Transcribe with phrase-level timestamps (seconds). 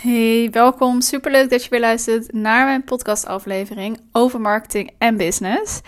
[0.00, 1.00] Hey, welkom.
[1.00, 5.80] Superleuk dat je weer luistert naar mijn podcastaflevering over marketing en business.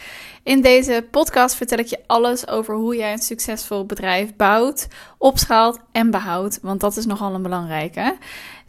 [0.42, 4.88] In deze podcast vertel ik je alles over hoe jij een succesvol bedrijf bouwt,
[5.18, 8.16] opschaalt en behoudt, want dat is nogal een belangrijke.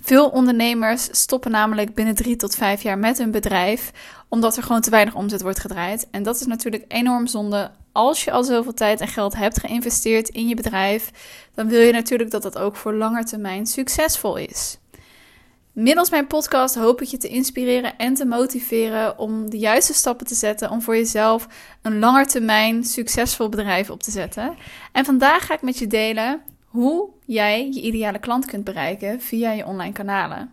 [0.01, 3.92] Veel ondernemers stoppen namelijk binnen drie tot vijf jaar met hun bedrijf,
[4.30, 6.08] omdat er gewoon te weinig omzet wordt gedraaid.
[6.12, 7.71] En dat is natuurlijk enorm zonde.
[7.92, 11.12] Als je al zoveel tijd en geld hebt geïnvesteerd in je bedrijf,
[11.54, 14.80] dan wil je natuurlijk dat dat ook voor lange termijn succesvol is.
[15.73, 20.27] Middels mijn podcast hoop ik je te inspireren en te motiveren om de juiste stappen
[20.27, 21.48] te zetten om voor jezelf
[21.81, 24.55] een langetermijn succesvol bedrijf op te zetten.
[24.91, 29.52] En vandaag ga ik met je delen hoe jij je ideale klant kunt bereiken via
[29.52, 30.52] je online kanalen.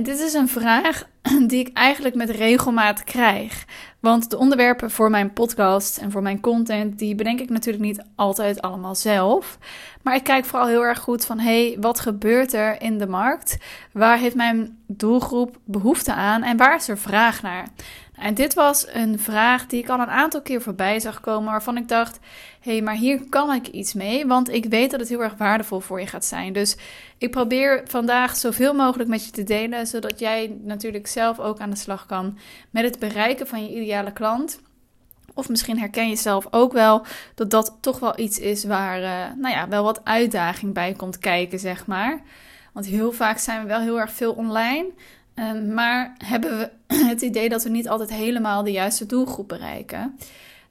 [0.00, 1.02] En dit is een vraag
[1.48, 3.64] die ik eigenlijk met regelmaat krijg.
[3.98, 8.02] Want de onderwerpen voor mijn podcast en voor mijn content, die bedenk ik natuurlijk niet
[8.14, 9.58] altijd allemaal zelf.
[10.02, 13.56] Maar ik kijk vooral heel erg goed van, hey, wat gebeurt er in de markt?
[13.92, 17.68] Waar heeft mijn doelgroep behoefte aan en waar is er vraag naar?
[18.20, 21.76] En dit was een vraag die ik al een aantal keer voorbij zag komen, waarvan
[21.76, 22.18] ik dacht:
[22.60, 25.34] hé, hey, maar hier kan ik iets mee, want ik weet dat het heel erg
[25.36, 26.52] waardevol voor je gaat zijn.
[26.52, 26.76] Dus
[27.18, 31.70] ik probeer vandaag zoveel mogelijk met je te delen, zodat jij natuurlijk zelf ook aan
[31.70, 32.38] de slag kan
[32.70, 34.60] met het bereiken van je ideale klant.
[35.34, 39.36] Of misschien herken je zelf ook wel dat dat toch wel iets is waar, uh,
[39.40, 42.22] nou ja, wel wat uitdaging bij komt kijken, zeg maar.
[42.72, 44.86] Want heel vaak zijn we wel heel erg veel online.
[45.40, 46.70] Ehm, maar hebben we
[47.12, 50.18] het idee dat we niet altijd helemaal de juiste doelgroep bereiken.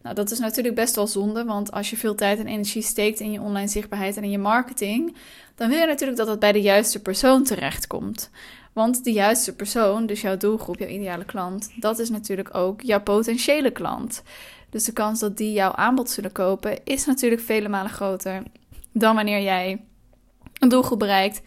[0.01, 3.19] Nou, dat is natuurlijk best wel zonde, want als je veel tijd en energie steekt
[3.19, 5.15] in je online zichtbaarheid en in je marketing,
[5.55, 8.29] dan wil je natuurlijk dat het bij de juiste persoon terechtkomt.
[8.73, 13.01] Want de juiste persoon, dus jouw doelgroep, jouw ideale klant, dat is natuurlijk ook jouw
[13.01, 14.23] potentiële klant.
[14.69, 18.43] Dus de kans dat die jouw aanbod zullen kopen is natuurlijk vele malen groter
[18.91, 19.85] dan wanneer jij
[20.59, 21.41] een doelgroep bereikt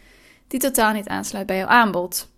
[0.47, 2.31] die totaal niet aansluit bij jouw aanbod.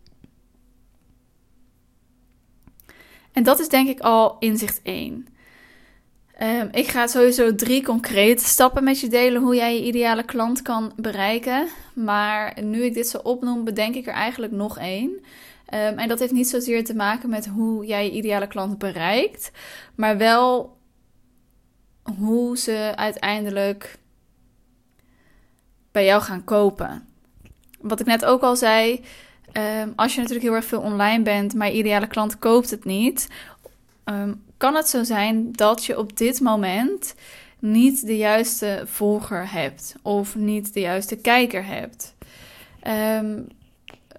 [3.36, 5.28] En dat is denk ik al inzicht 1.
[6.38, 10.62] Ehm, ik ga sowieso drie concrete stappen met je delen hoe jij je ideale klant
[10.62, 11.68] kan bereiken.
[11.94, 15.10] Maar nu ik dit zo opnoem, bedenk ik er eigenlijk nog één.
[15.10, 19.52] Um, en dat heeft niet zozeer te maken met hoe jij je ideale klant bereikt,
[19.96, 20.78] maar wel
[22.18, 23.98] hoe ze uiteindelijk
[25.92, 27.08] bij jou gaan kopen.
[27.82, 29.04] Wat ik net ook al zei,
[29.54, 32.86] um, als je natuurlijk heel erg veel online bent, maar je ideale klant koopt het
[32.86, 33.28] niet,
[34.06, 37.16] um, kan het zo zijn dat je op dit moment
[37.60, 42.16] niet de juiste volger hebt of niet de juiste kijker hebt.
[43.18, 43.48] Um,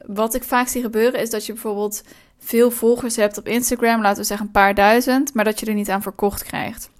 [0.06, 2.02] wat ik vaak zie gebeuren is dat je bijvoorbeeld
[2.38, 5.74] veel volgers hebt op Instagram, laten we zeggen een paar duizend, maar dat je er
[5.74, 6.90] niet aan verkocht krijgt.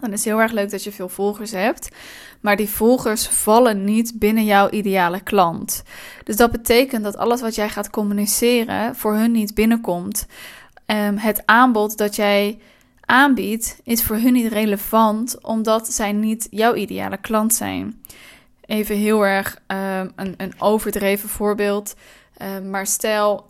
[0.00, 1.88] Dan is het heel erg leuk dat je veel volgers hebt.
[2.40, 5.82] Maar die volgers vallen niet binnen jouw ideale klant.
[6.24, 10.26] Dus dat betekent dat alles wat jij gaat communiceren voor hun niet binnenkomt.
[10.86, 12.58] Um, het aanbod dat jij
[13.00, 18.02] aanbiedt is voor hun niet relevant, omdat zij niet jouw ideale klant zijn.
[18.66, 21.94] Even heel erg um, een, een overdreven voorbeeld.
[22.56, 23.46] Um, maar stel,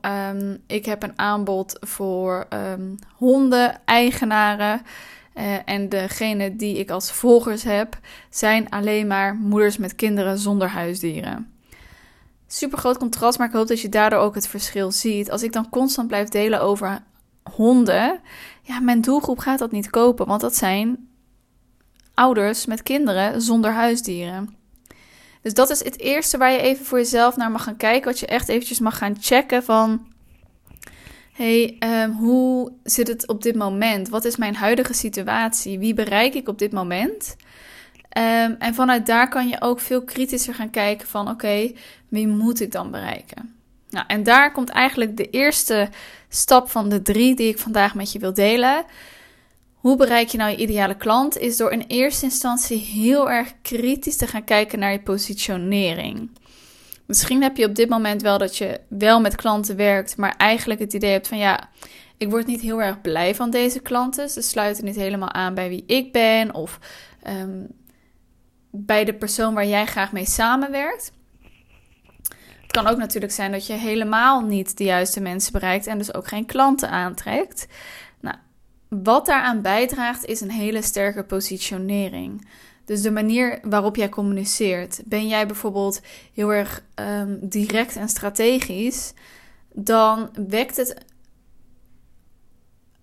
[0.66, 2.46] ik heb een aanbod voor
[3.14, 4.82] honden-eigenaren.
[5.34, 7.98] Uh, en degene die ik als volgers heb,
[8.30, 11.52] zijn alleen maar moeders met kinderen zonder huisdieren.
[12.46, 15.30] Super groot contrast, maar ik hoop dat je daardoor ook het verschil ziet.
[15.30, 17.02] Als ik dan constant blijf delen over
[17.52, 18.20] honden,
[18.62, 21.08] ja, mijn doelgroep gaat dat niet kopen, want dat zijn
[22.14, 24.56] ouders met kinderen zonder huisdieren.
[25.42, 28.20] Dus dat is het eerste waar je even voor jezelf naar mag gaan kijken, wat
[28.20, 30.06] je echt eventjes mag gaan checken van
[31.34, 34.08] hey, um, hoe zit het op dit moment?
[34.08, 35.78] Wat is mijn huidige situatie?
[35.78, 37.36] Wie bereik ik op dit moment?
[38.18, 41.72] Um, en vanuit daar kan je ook veel kritischer gaan kijken van oké,
[42.08, 43.54] wie moet ik dan bereiken?
[43.90, 45.88] Nou, en daar komt eigenlijk de eerste
[46.28, 48.84] stap van de drie die ik vandaag met je wil delen.
[49.74, 51.38] Hoe bereik je nou je ideale klant?
[51.38, 56.30] Is door in eerste instantie heel erg kritisch te gaan kijken naar je positionering.
[57.06, 60.80] Misschien heb je op dit moment wel dat je wel met klanten werkt, maar eigenlijk
[60.80, 61.68] het idee hebt van ja,
[62.16, 64.28] ik word niet heel erg blij van deze klanten.
[64.28, 66.78] Ze sluiten niet helemaal aan bij wie ik ben of
[67.26, 67.66] um,
[68.70, 71.12] bij de persoon waar jij graag mee samenwerkt.
[72.62, 76.14] Het kan ook natuurlijk zijn dat je helemaal niet de juiste mensen bereikt en dus
[76.14, 77.66] ook geen klanten aantrekt.
[78.20, 78.36] Nou,
[78.88, 82.48] wat daaraan bijdraagt is een hele sterke positionering.
[82.84, 85.02] Dus de manier waarop jij communiceert.
[85.04, 86.00] Ben jij bijvoorbeeld
[86.32, 89.12] heel erg um, direct en strategisch,
[89.72, 90.96] dan wekt het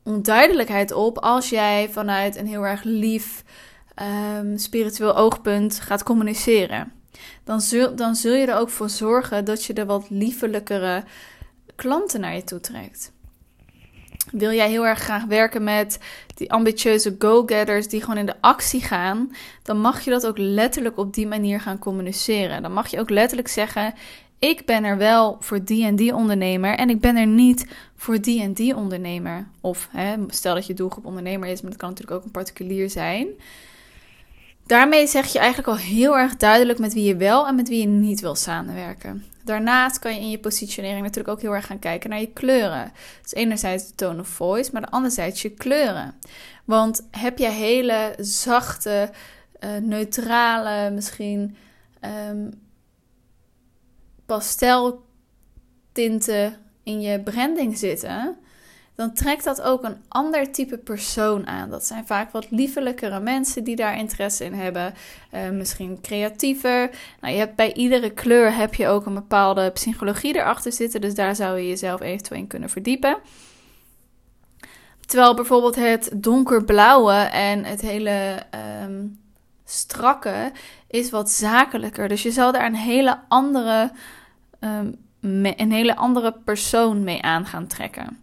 [0.04, 3.44] onduidelijkheid op als jij vanuit een heel erg lief,
[4.39, 6.92] um, spiritueel oogpunt gaat communiceren.
[7.44, 11.04] Dan zul, dan zul je er ook voor zorgen dat je de wat liefelijkere
[11.75, 13.12] klanten naar je toe trekt.
[14.31, 16.00] Wil jij heel erg graag werken met
[16.36, 20.98] die ambitieuze go-getters die gewoon in de actie gaan, dan mag je dat ook letterlijk
[20.98, 22.62] op die manier gaan communiceren.
[22.62, 23.94] Dan mag je ook letterlijk zeggen:
[24.39, 28.22] Ik ben er wel voor die en die ondernemer en ik ben er niet voor
[28.22, 29.48] die en die ondernemer.
[29.62, 32.89] Of hè, stel dat je doelgroep ondernemer is, maar dat kan natuurlijk ook een particulier
[32.89, 33.27] zijn.
[34.66, 37.80] Daarmee zeg je eigenlijk al heel erg duidelijk met wie je wel en met wie
[37.81, 39.25] je niet wil samenwerken.
[39.44, 42.92] Daarnaast kan je in je positionering natuurlijk ook heel erg gaan kijken naar je kleuren.
[43.22, 46.16] Dus enerzijds de tone of voice, maar anderzijds je kleuren.
[46.66, 49.10] Want heb je hele zachte,
[49.60, 51.56] uh, neutrale, misschien
[52.30, 52.62] um,
[54.26, 58.38] pasteltinten in je branding zitten,
[58.96, 61.70] dan trekt dat ook een ander type persoon aan.
[61.70, 64.94] Dat zijn vaak wat liefelijkere mensen die daar interesse in hebben.
[65.34, 66.90] Uh, misschien creatiever.
[67.22, 71.02] Nou, je hebt bij iedere kleur heb je ook een bepaalde psychologie erachter zitten.
[71.02, 73.18] Dus daar zou je jezelf eventueel in kunnen verdiepen.
[75.06, 78.44] Terwijl bijvoorbeeld het donkerblauwe en het hele
[78.84, 79.20] um,
[79.66, 80.52] strakke
[80.88, 82.08] is wat zakelijker.
[82.08, 83.92] Dus je zal daar een hele andere,
[84.60, 88.20] um, een hele andere persoon mee aan gaan trekken.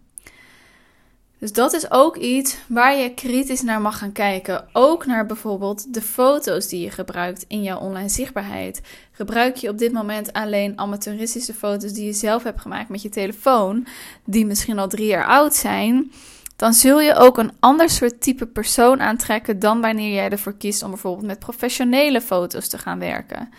[1.39, 4.67] Dus dat is ook iets waar je kritisch naar mag gaan kijken.
[4.73, 8.81] Ook naar bijvoorbeeld de foto's die je gebruikt in jouw online zichtbaarheid.
[9.11, 13.09] Gebruik je op dit moment alleen amateuristische foto's die je zelf hebt gemaakt met je
[13.09, 13.87] telefoon,
[14.25, 16.11] die misschien al drie jaar oud zijn,
[16.55, 20.83] dan zul je ook een ander soort type persoon aantrekken dan wanneer jij ervoor kiest
[20.83, 23.49] om bijvoorbeeld met professionele foto's te gaan werken.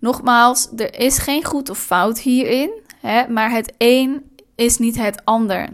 [0.00, 2.70] Nogmaals, er is geen goed of fout hierin,
[3.00, 4.22] hè, maar het een
[4.58, 5.68] is niet het ander.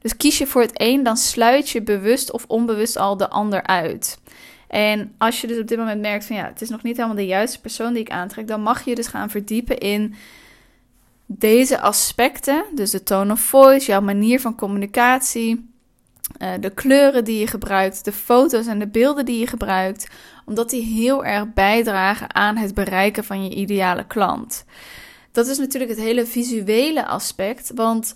[0.00, 3.62] Dus kies je voor het een, dan sluit je bewust of onbewust al de ander
[3.62, 4.18] uit.
[4.68, 7.16] En als je dus op dit moment merkt van ja, het is nog niet helemaal
[7.16, 10.14] de juiste persoon die ik aantrek, dan mag je dus gaan verdiepen in
[11.26, 12.64] deze aspecten.
[12.74, 15.70] Dus de tone of voice, jouw manier van communicatie,
[16.38, 20.08] eh, de kleuren die je gebruikt, de foto's en de beelden die je gebruikt,
[20.44, 24.64] omdat die heel erg bijdragen aan het bereiken van je ideale klant.
[25.32, 28.12] Dat is natuurlijk het hele visuele aspect, want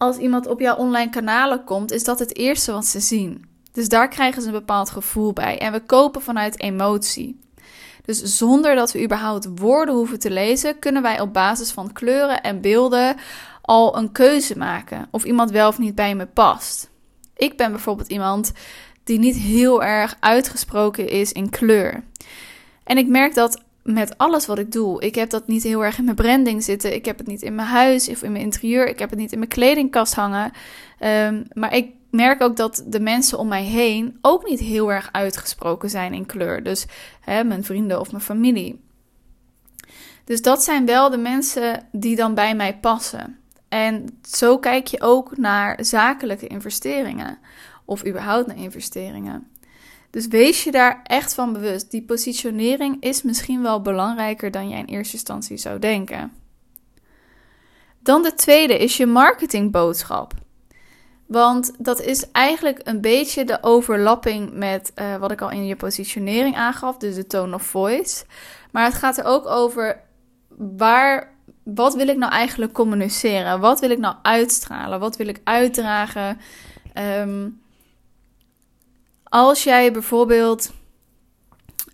[0.00, 3.44] als iemand op jouw online kanalen komt, is dat het eerste wat ze zien.
[3.72, 5.58] Dus daar krijgen ze een bepaald gevoel bij.
[5.58, 7.40] En we kopen vanuit emotie.
[8.04, 12.42] Dus zonder dat we überhaupt woorden hoeven te lezen, kunnen wij op basis van kleuren
[12.42, 13.16] en beelden
[13.62, 16.90] al een keuze maken of iemand wel of niet bij me past.
[17.36, 18.52] Ik ben bijvoorbeeld iemand
[19.04, 22.02] die niet heel erg uitgesproken is in kleur.
[22.84, 25.02] En ik merk dat met alles wat ik doe.
[25.02, 26.94] Ik heb dat niet heel erg in mijn branding zitten.
[26.94, 28.88] Ik heb het niet in mijn huis of in mijn interieur.
[28.88, 30.52] Ik heb het niet in mijn kledingkast hangen.
[31.00, 35.08] Um, maar ik merk ook dat de mensen om mij heen ook niet heel erg
[35.12, 36.62] uitgesproken zijn in kleur.
[36.62, 36.86] Dus
[37.20, 38.80] hè, mijn vrienden of mijn familie.
[40.24, 43.38] Dus dat zijn wel de mensen die dan bij mij passen.
[43.68, 47.38] En zo kijk je ook naar zakelijke investeringen.
[47.84, 49.46] Of überhaupt naar investeringen.
[50.10, 51.90] Dus wees je daar echt van bewust.
[51.90, 56.32] Die positionering is misschien wel belangrijker dan jij in eerste instantie zou denken.
[58.02, 60.32] Dan de tweede is je marketingboodschap.
[61.26, 65.76] Want dat is eigenlijk een beetje de overlapping met uh, wat ik al in je
[65.76, 68.24] positionering aangaf, dus de tone of voice.
[68.72, 70.00] Maar het gaat er ook over
[70.56, 73.60] waar, wat wil ik nou eigenlijk communiceren?
[73.60, 75.00] Wat wil ik nou uitstralen?
[75.00, 76.40] Wat wil ik uitdragen?
[76.94, 77.59] Um,
[79.30, 80.72] als jij bijvoorbeeld,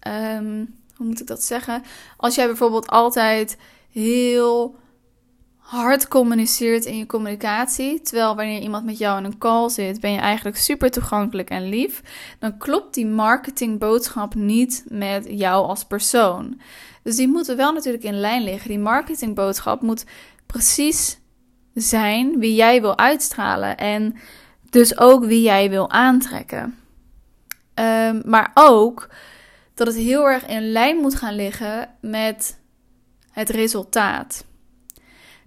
[0.01, 0.65] ehm,
[0.97, 1.83] hoe moet ik dat zeggen?
[2.17, 3.57] Als jij bijvoorbeeld altijd
[3.91, 4.77] heel
[5.57, 10.13] hard communiceert in je communicatie, terwijl wanneer iemand met jou in een call zit, ben
[10.13, 12.03] je eigenlijk super toegankelijk en lief,
[12.39, 16.61] dan klopt die marketingboodschap niet met jou als persoon.
[17.03, 18.69] Dus die moeten wel natuurlijk in lijn liggen.
[18.69, 20.05] Die marketingboodschap moet
[20.47, 21.19] precies
[21.75, 24.17] zijn wie jij wil uitstralen en
[24.71, 26.86] dus ook wie jij wil aantrekken.
[27.81, 29.09] Um, maar ook
[29.75, 32.59] dat het heel erg in lijn moet gaan liggen met
[33.31, 34.45] het resultaat.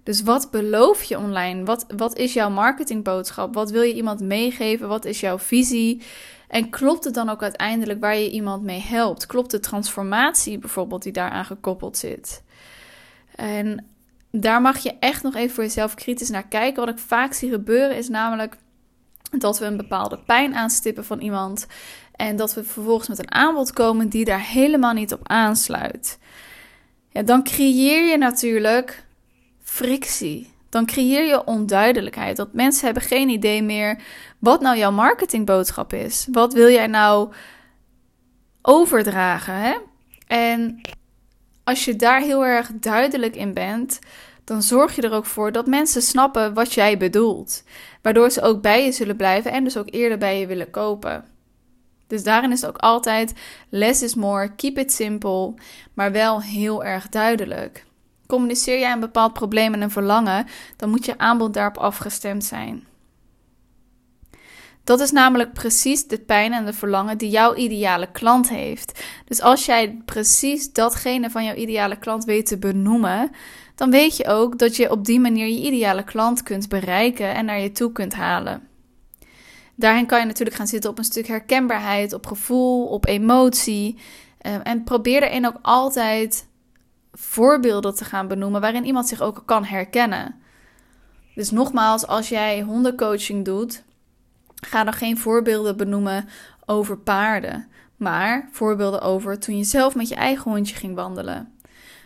[0.02, 1.64] Dus wat beloof je online?
[1.64, 3.54] Wat, wat is jouw marketingboodschap?
[3.54, 4.88] Wat wil je iemand meegeven?
[4.88, 6.02] Wat is jouw visie?
[6.48, 9.26] En klopt het dan ook uiteindelijk waar je iemand mee helpt?
[9.26, 12.42] Klopt de transformatie bijvoorbeeld die daaraan gekoppeld zit?
[13.34, 13.86] En
[14.30, 16.84] daar mag je echt nog even voor jezelf kritisch naar kijken.
[16.84, 18.56] Wat ik vaak zie gebeuren is namelijk
[19.30, 21.66] dat we een bepaalde pijn aanstippen van iemand.
[22.16, 26.18] En dat we vervolgens met een aanbod komen die daar helemaal niet op aansluit.
[27.10, 29.04] Ja, dan creëer je natuurlijk
[29.62, 30.52] frictie.
[30.68, 32.36] Dan creëer je onduidelijkheid.
[32.36, 34.02] Dat mensen hebben geen idee meer
[34.38, 36.26] wat nou jouw marketingboodschap is.
[36.32, 37.32] Wat wil jij nou
[38.62, 39.54] overdragen?
[39.54, 39.74] Hè?
[40.26, 40.80] En
[41.64, 43.98] als je daar heel erg duidelijk in bent,
[44.44, 47.62] dan zorg je er ook voor dat mensen snappen wat jij bedoelt.
[48.02, 51.24] Waardoor ze ook bij je zullen blijven en dus ook eerder bij je willen kopen.
[52.06, 53.32] Dus daarin is het ook altijd
[53.68, 55.54] less is more, keep it simple,
[55.94, 57.86] maar wel heel erg duidelijk.
[58.26, 62.86] Communiceer jij een bepaald probleem en een verlangen, dan moet je aanbod daarop afgestemd zijn.
[64.84, 69.04] Dat is namelijk precies de pijn en de verlangen die jouw ideale klant heeft.
[69.24, 73.30] Dus als jij precies datgene van jouw ideale klant weet te benoemen,
[73.80, 77.44] dan weet je ook dat je op die manier je ideale klant kunt bereiken en
[77.44, 78.68] naar je toe kunt halen.
[79.74, 83.98] Daarin kan je natuurlijk gaan zitten op een stuk herkenbaarheid, op gevoel, op emotie.
[84.38, 86.46] Ehm, en probeer erin ook altijd
[87.12, 90.34] voorbeelden te gaan benoemen waarin iemand zich ook kan herkennen.
[91.34, 93.82] Dus nogmaals, als jij hondencoaching doet,
[94.54, 96.28] ga dan geen voorbeelden benoemen
[96.66, 101.52] over paarden, maar voorbeelden over toen je zelf met je eigen hondje ging wandelen.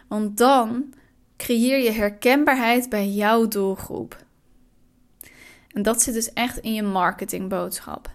[0.08, 0.94] Want dan
[1.44, 4.16] creëer je herkenbaarheid bij jouw doelgroep.
[5.72, 8.10] En dat zit dus echt in je marketingboodschap.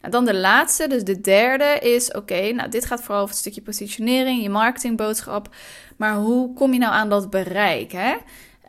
[0.00, 3.40] Nou, dan de laatste, dus de derde is: oké, nou dit gaat vooral over het
[3.40, 5.54] stukje positionering, je marketingboodschap.
[5.96, 7.92] Maar hoe kom je nou aan dat bereik?
[7.92, 8.16] Hè?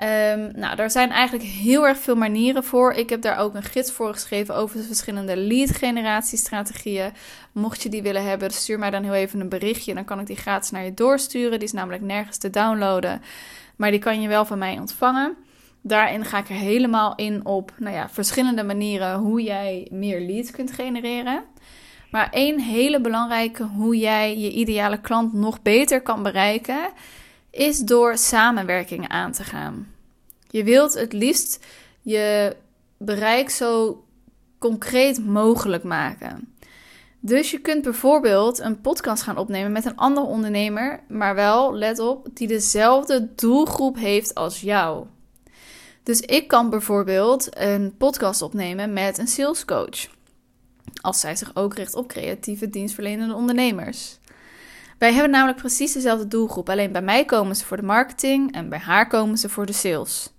[0.04, 2.94] Um, nou, daar zijn eigenlijk heel erg veel manieren voor.
[2.94, 7.12] Ik heb daar ook een gids voor geschreven over de verschillende lead generatiestrategieën.
[7.52, 9.94] Mocht je die willen hebben, stuur mij dan heel even een berichtje.
[9.94, 11.60] Dan kan ik die gratis naar je doorsturen.
[11.60, 13.22] Die is namelijk nergens te downloaden.
[13.76, 15.36] Maar die kan je wel van mij ontvangen.
[15.82, 20.52] Daarin ga ik er helemaal in op nou ja, verschillende manieren hoe jij meer leads
[20.52, 21.44] kunt genereren.
[22.12, 26.90] Maar één hele belangrijke hoe jij je ideale klant nog beter kan bereiken,
[27.58, 29.88] is door samenwerking aan te gaan.
[30.48, 31.66] Je wilt het liefst
[32.02, 32.56] je
[32.98, 34.04] bereik zo
[34.58, 36.56] concreet mogelijk maken.
[37.20, 42.00] Dus je kunt bijvoorbeeld een podcast gaan opnemen met een andere ondernemer, maar wel, let
[42.00, 45.06] op, die dezelfde doelgroep heeft als jou.
[46.04, 50.08] Dus ik kan bijvoorbeeld een podcast opnemen met een salescoach.
[51.02, 54.18] Als zij zich ook richt op creatieve dienstverlenende ondernemers.
[54.98, 56.70] Wij hebben namelijk precies dezelfde doelgroep.
[56.70, 59.74] Alleen bij mij komen ze voor de marketing en bij haar komen ze voor de
[59.74, 60.32] sales.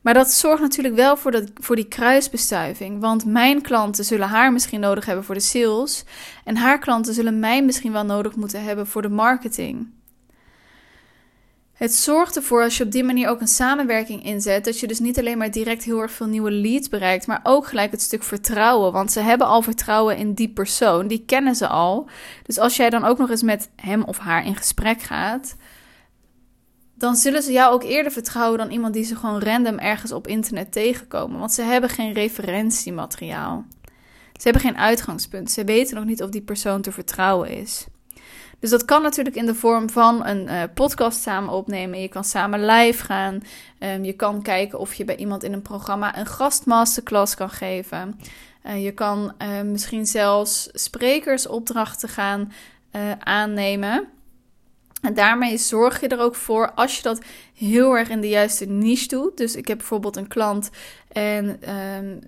[0.00, 3.00] Maar dat zorgt natuurlijk wel voor, dat, voor die kruisbestuiving.
[3.00, 6.04] Want mijn klanten zullen haar misschien nodig hebben voor de sales.
[6.44, 9.95] En haar klanten zullen mij misschien wel nodig moeten hebben voor de marketing.
[11.76, 14.98] Het zorgt ervoor als je op die manier ook een samenwerking inzet, dat je dus
[14.98, 18.22] niet alleen maar direct heel erg veel nieuwe leads bereikt, maar ook gelijk het stuk
[18.22, 18.92] vertrouwen.
[18.92, 22.08] Want ze hebben al vertrouwen in die persoon, die kennen ze al.
[22.42, 25.56] Dus als jij dan ook nog eens met hem of haar in gesprek gaat,
[26.94, 30.26] dan zullen ze jou ook eerder vertrouwen dan iemand die ze gewoon random ergens op
[30.26, 31.38] internet tegenkomen.
[31.38, 33.64] Want ze hebben geen referentiemateriaal.
[34.32, 35.50] Ze hebben geen uitgangspunt.
[35.50, 37.86] Ze weten nog niet of die persoon te vertrouwen is.
[38.60, 42.00] Dus dat kan natuurlijk in de vorm van een uh, podcast samen opnemen.
[42.00, 43.40] Je kan samen live gaan.
[43.78, 48.20] Um, je kan kijken of je bij iemand in een programma een gastmasterclass kan geven.
[48.66, 52.52] Uh, je kan uh, misschien zelfs sprekersopdrachten gaan
[53.18, 54.08] aannemen.
[55.02, 57.22] En daarmee zorg je er ook voor als je dat
[57.54, 59.36] heel erg in de juiste niche doet.
[59.36, 60.70] Dus ik heb bijvoorbeeld een klant
[61.12, 62.20] en um,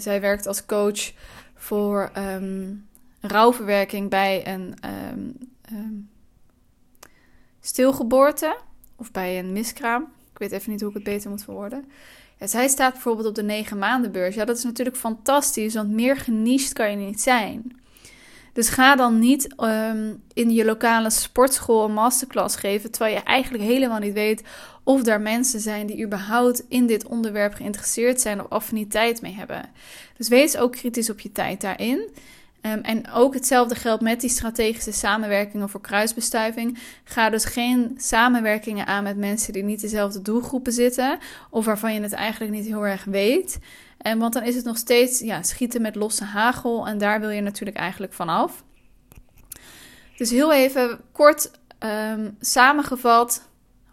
[0.00, 1.12] zij werkt als coach
[1.54, 2.87] voor um,
[3.20, 4.74] rouwverwerking bij een
[5.72, 6.08] um,
[7.60, 8.56] stilgeboorte
[8.96, 10.02] of bij een miskraam.
[10.32, 11.84] Ik weet even niet hoe ik het beter moet verwoorden.
[12.40, 14.34] Zij staat bijvoorbeeld op de 9 maandenbeurs.
[14.34, 17.80] Ja, dat is natuurlijk fantastisch, want meer geniest kan je niet zijn.
[18.52, 23.64] Dus ga dan niet um, in je lokale sportschool een masterclass geven, terwijl je eigenlijk
[23.64, 24.42] helemaal niet weet
[24.84, 29.70] of daar mensen zijn die überhaupt in dit onderwerp geïnteresseerd zijn of affiniteit mee hebben.
[30.16, 32.10] Dus wees ook kritisch op je tijd daarin.
[32.62, 36.78] Um, en ook hetzelfde geldt met die strategische samenwerkingen voor kruisbestuiving.
[37.04, 41.18] Ga dus geen samenwerkingen aan met mensen die niet dezelfde doelgroepen zitten.
[41.50, 43.58] Of waarvan je het eigenlijk niet heel erg weet.
[43.98, 46.86] En want dan is het nog steeds ja, schieten met losse hagel.
[46.86, 48.64] En daar wil je natuurlijk eigenlijk vanaf.
[50.16, 51.50] Dus heel even kort
[52.12, 53.47] um, samengevat.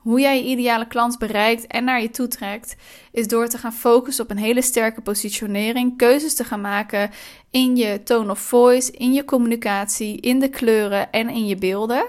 [0.06, 2.76] Hoe jij je ideale klant bereikt en naar je toe trekt,
[3.12, 7.12] is door te gaan focussen op een hele sterke positionering, keuzes te gaan maken
[7.50, 12.08] in je tone of voice, in je communicatie, in de kleuren en in je beelden.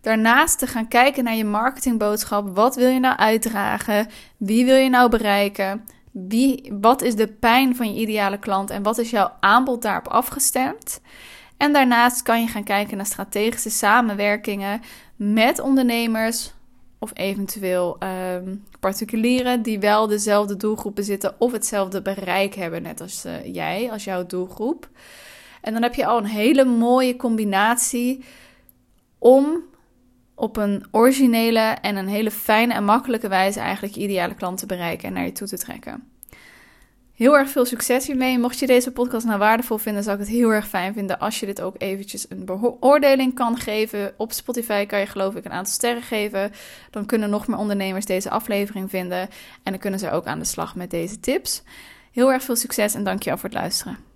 [0.00, 2.56] Daarnaast te gaan kijken naar je marketingboodschap.
[2.56, 4.08] Wat wil je nou uitdragen?
[4.36, 5.84] Wie wil je nou bereiken?
[6.12, 10.08] Wie, wat is de pijn van je ideale klant en wat is jouw aanbod daarop
[10.08, 11.00] afgestemd?
[11.56, 14.80] En daarnaast kan je gaan kijken naar strategische samenwerkingen
[15.16, 16.54] met ondernemers,
[16.98, 17.98] of eventueel
[18.34, 23.90] um, particulieren die wel dezelfde doelgroepen zitten of hetzelfde bereik hebben, net als uh, jij,
[23.90, 24.88] als jouw doelgroep.
[25.60, 28.24] En dan heb je al een hele mooie combinatie
[29.18, 29.62] om
[30.34, 34.66] op een originele en een hele fijne en makkelijke wijze eigenlijk je ideale klant te
[34.66, 36.15] bereiken en naar je toe te trekken.
[37.16, 38.38] Heel erg veel succes hiermee.
[38.38, 41.40] Mocht je deze podcast nou waardevol vinden, zou ik het heel erg fijn vinden als
[41.40, 44.14] je dit ook eventjes een beoordeling kan geven.
[44.16, 46.52] Op Spotify kan je geloof ik een aantal sterren geven.
[46.90, 49.18] Dan kunnen nog meer ondernemers deze aflevering vinden
[49.62, 51.62] en dan kunnen ze ook aan de slag met deze tips.
[52.12, 54.15] Heel erg veel succes en dankjewel voor het luisteren.